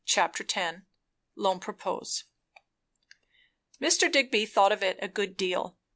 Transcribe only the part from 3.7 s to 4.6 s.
Mr. Digby